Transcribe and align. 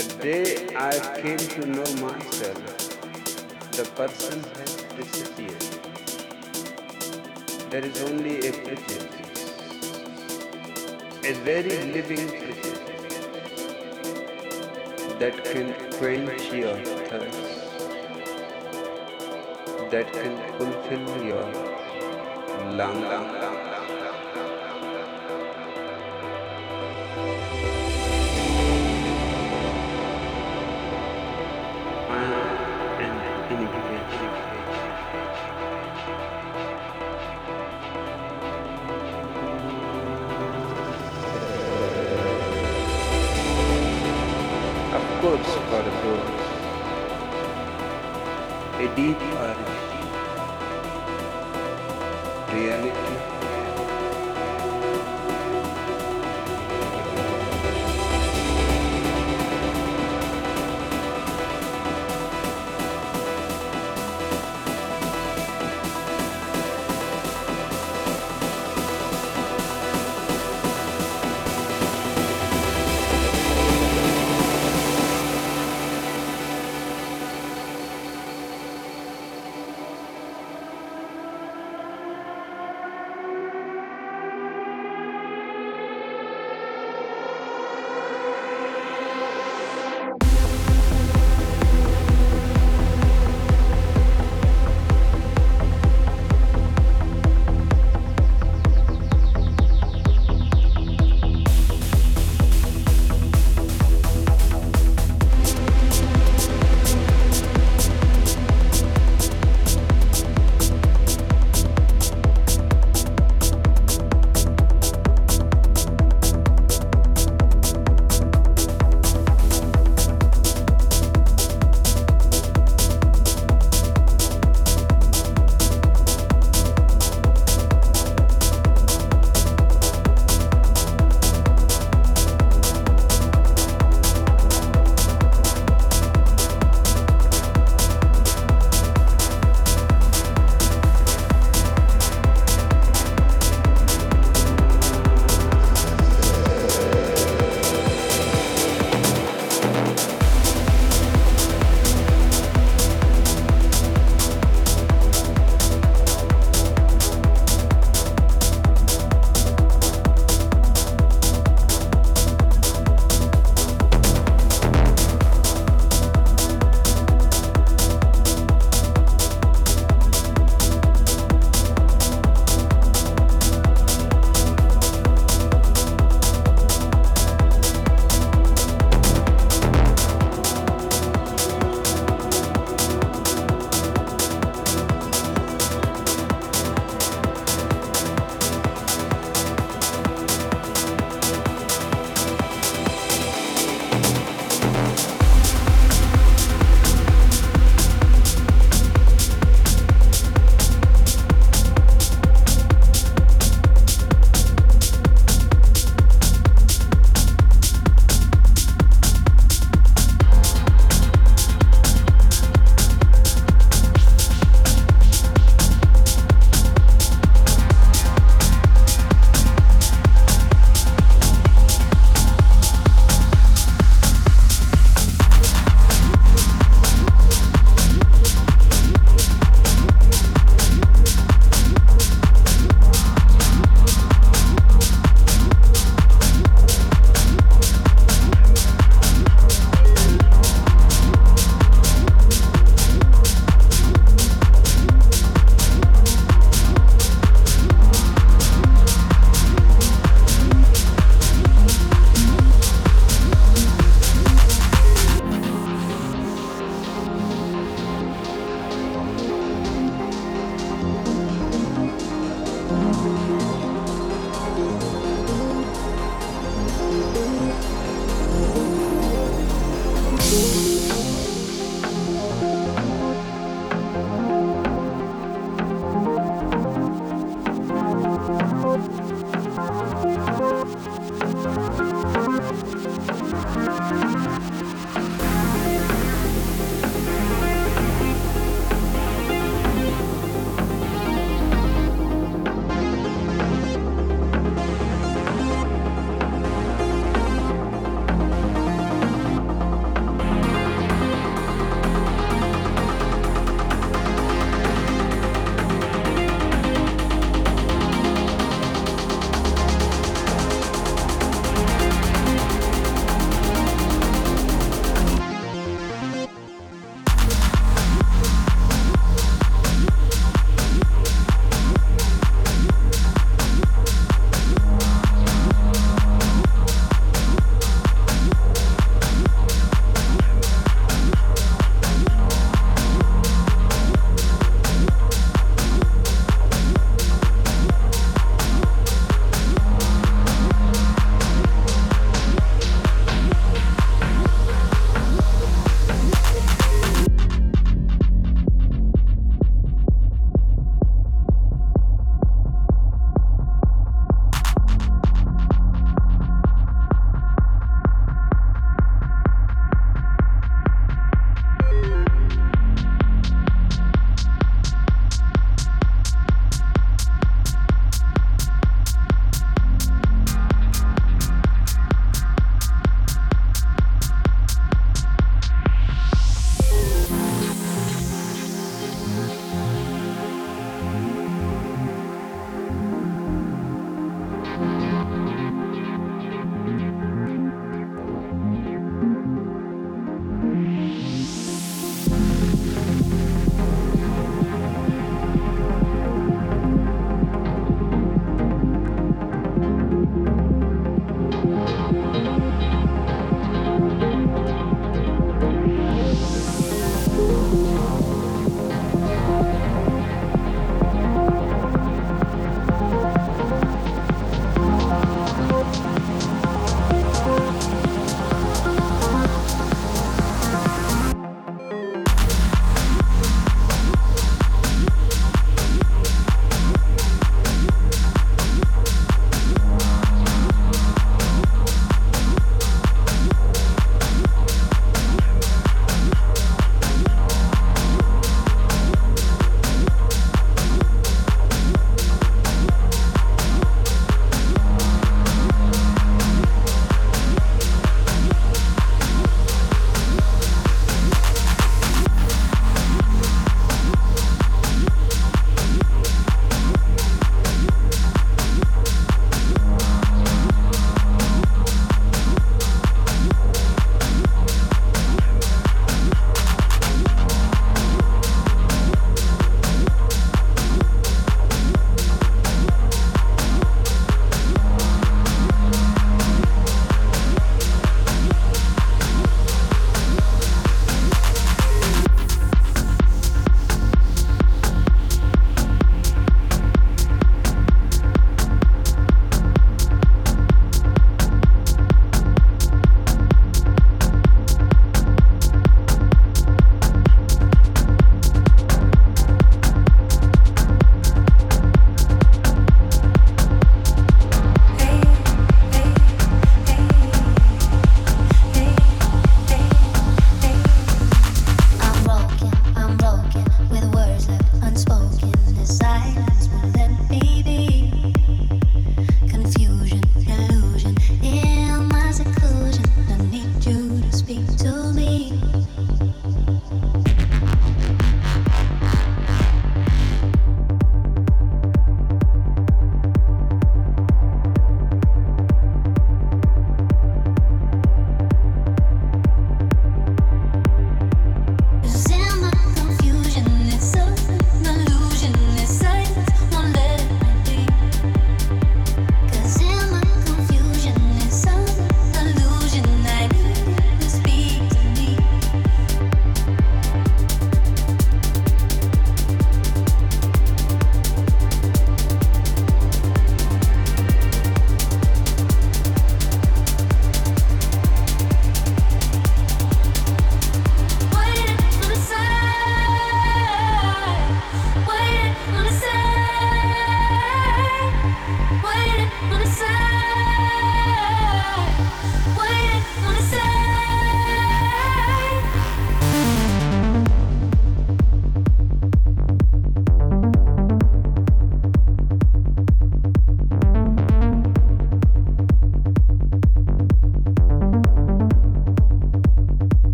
The 0.00 0.08
day 0.22 0.74
I 0.76 0.92
came 1.20 1.36
to 1.36 1.66
know 1.66 1.84
myself, 2.00 2.60
the 3.72 3.84
person 3.96 4.42
has 4.56 4.76
disappeared. 4.96 5.64
There 7.70 7.84
is 7.84 8.02
only 8.04 8.38
a 8.48 8.50
prejudice, 8.50 9.42
a 11.22 11.32
very 11.48 11.76
living 11.92 12.28
prejudice 12.28 13.26
that 15.18 15.44
can 15.44 15.74
quench 15.98 16.50
your 16.50 16.76
thirst, 17.10 17.44
that 19.90 20.10
can 20.14 20.34
fulfill 20.56 21.24
your 21.26 21.46
longing. 22.80 23.39
Deep 49.00 49.29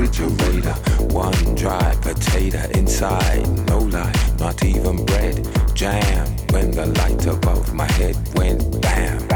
refrigerator. 0.00 0.74
One 1.12 1.54
dry 1.54 1.94
potato 2.00 2.62
inside, 2.74 3.46
no 3.68 3.78
life, 3.78 4.38
not 4.38 4.64
even 4.64 5.04
bread. 5.04 5.46
Jam 5.74 6.26
when 6.50 6.70
the 6.70 6.86
light 6.86 7.26
above 7.26 7.74
my 7.74 7.90
head 7.92 8.16
went 8.34 8.80
bam. 8.80 9.26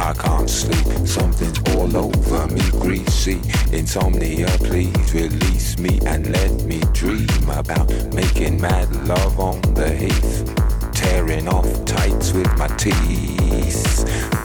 I 0.00 0.12
can't 0.14 0.50
sleep, 0.50 1.06
something's 1.06 1.58
all 1.74 1.96
over 1.96 2.46
me, 2.48 2.62
greasy. 2.72 3.40
Insomnia, 3.72 4.48
please 4.58 5.14
release 5.14 5.78
me 5.78 6.00
and 6.06 6.30
let 6.30 6.64
me 6.64 6.80
dream 6.92 7.28
about 7.50 7.88
making 8.12 8.60
mad 8.60 8.90
love 9.06 9.38
on 9.38 9.60
the 9.74 9.90
heath. 9.90 10.54
Tearing 10.92 11.48
off 11.48 11.84
tights 11.84 12.32
with 12.32 12.52
my 12.58 12.68
teeth 12.76 14.41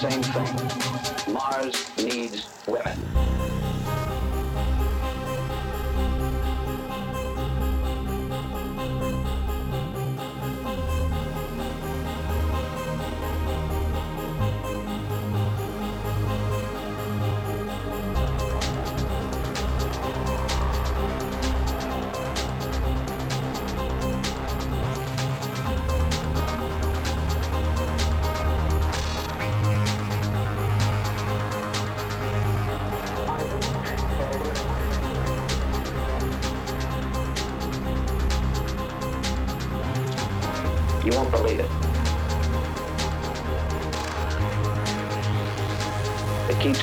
same 0.00 0.22
thing. 0.22 0.59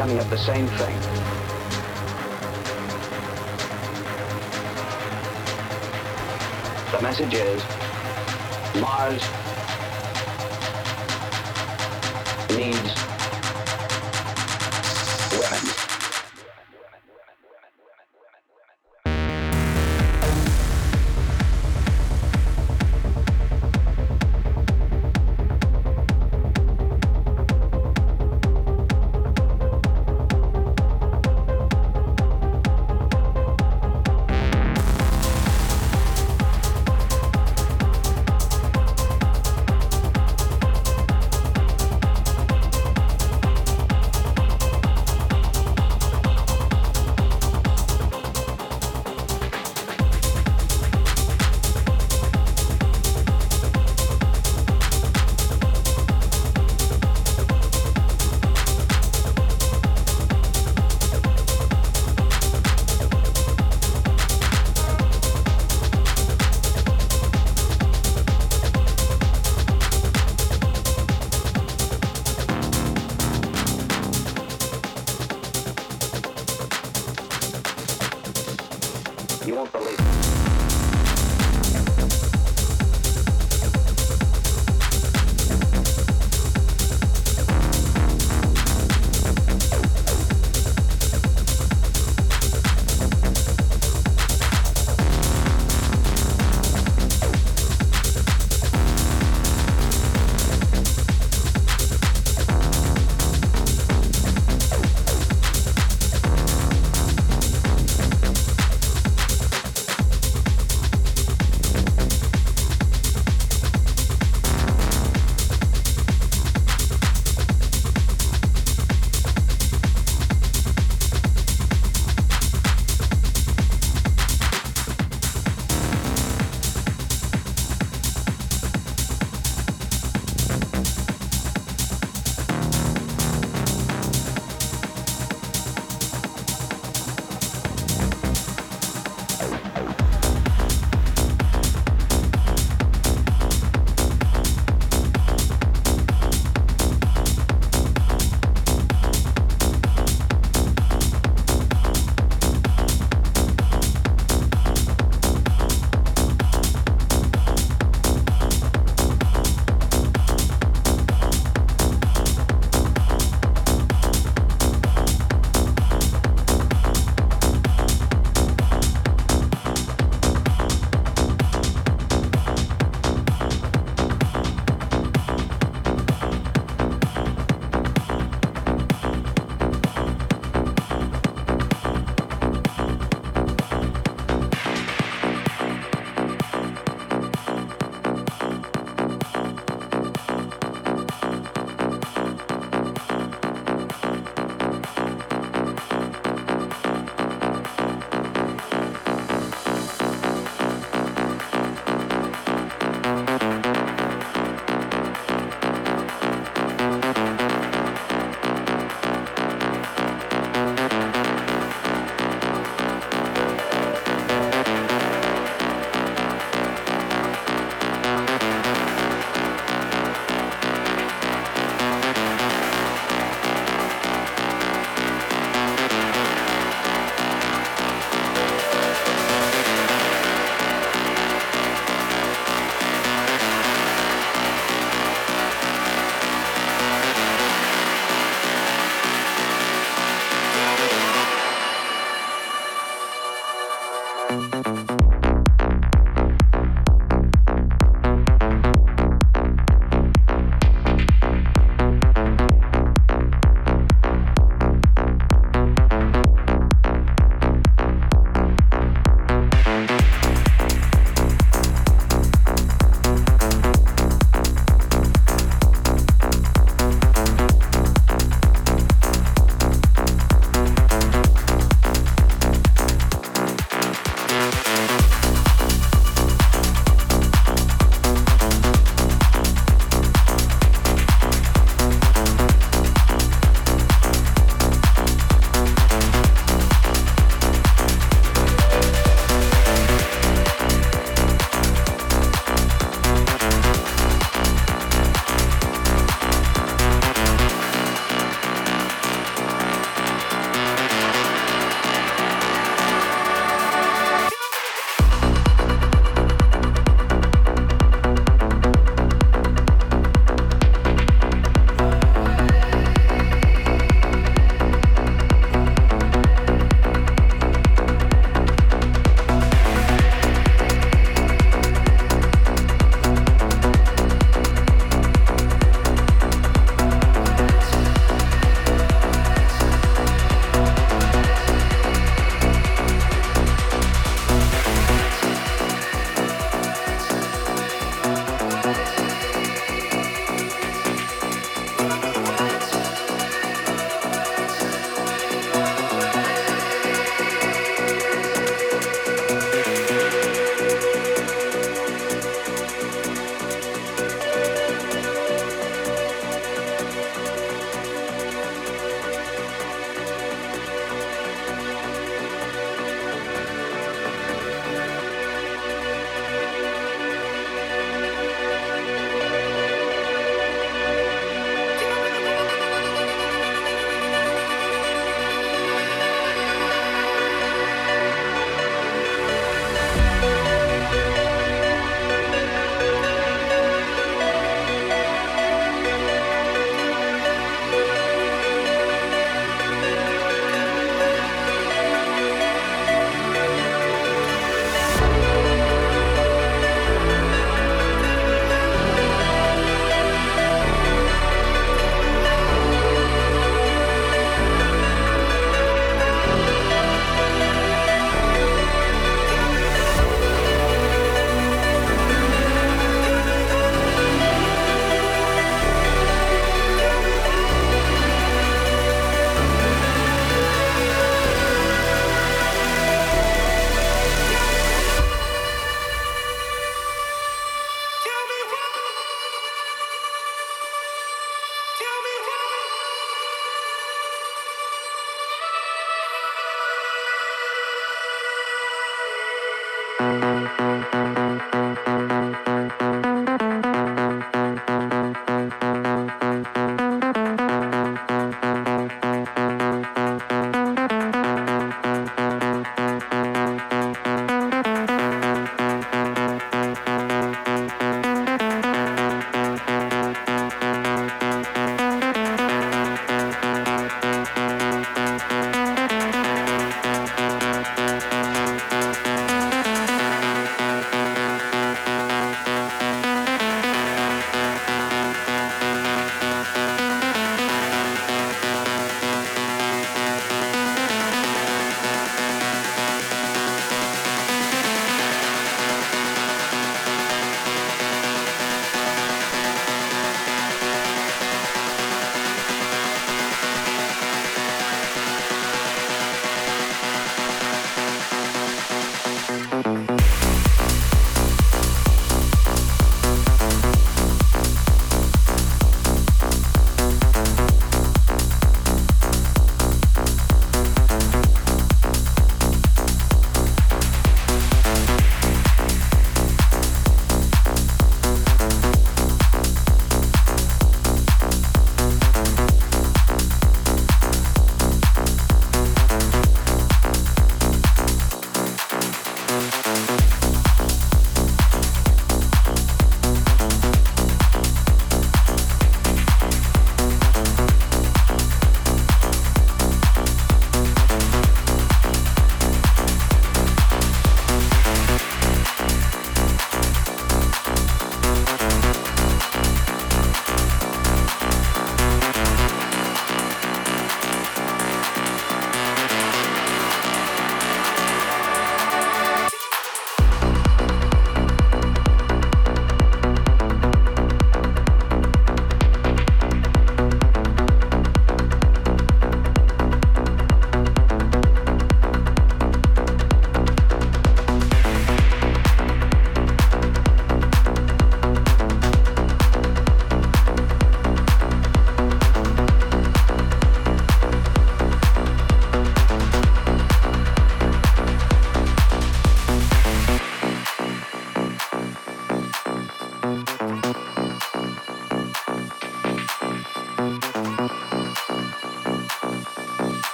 Coming 0.00 0.18
up 0.18 0.30
the 0.30 0.38
same 0.38 0.66
thing. 0.66 0.98
The 6.90 7.02
message 7.02 7.34
is 7.34 7.62
Mars 8.80 9.22